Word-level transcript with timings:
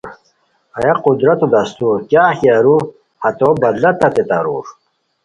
ہیہ 0.77 0.93
قدرتو 1.03 1.45
دستور 1.53 1.97
کیاغ 2.09 2.31
کی 2.39 2.47
ارو 2.57 2.77
ہتو 3.21 3.49
بدلہ 3.61 3.91
تت 3.99 4.15
تارور 4.29 4.65